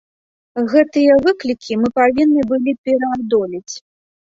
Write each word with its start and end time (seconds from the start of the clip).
Гэтыя 0.71 1.17
выклікі 1.25 1.77
мы 1.83 1.87
павінны 1.99 2.41
былі 2.55 2.77
пераадолець. 2.89 3.75